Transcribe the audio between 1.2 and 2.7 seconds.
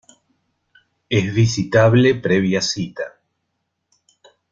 visitable previa